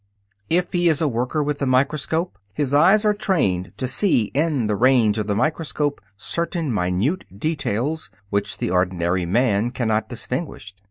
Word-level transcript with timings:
If 0.49 0.73
he 0.73 0.89
is 0.89 0.99
a 0.99 1.07
worker 1.07 1.43
with 1.43 1.59
the 1.59 1.67
microscope, 1.67 2.39
his 2.55 2.73
eyes 2.73 3.05
are 3.05 3.13
trained 3.13 3.71
to 3.77 3.87
see 3.87 4.31
in 4.33 4.65
the 4.65 4.75
range 4.75 5.19
of 5.19 5.27
the 5.27 5.35
microscope 5.35 6.01
certain 6.17 6.71
minute 6.73 7.23
details 7.37 8.09
which 8.31 8.57
the 8.57 8.71
ordinary 8.71 9.27
man 9.27 9.69
cannot 9.69 10.09
distinguish. 10.09 10.73